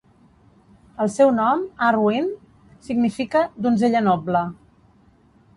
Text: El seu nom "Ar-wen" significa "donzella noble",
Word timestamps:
El 1.05 1.11
seu 1.15 1.33
nom 1.35 1.61
"Ar-wen" 1.89 2.31
significa 2.89 3.45
"donzella 3.67 4.05
noble", 4.11 4.47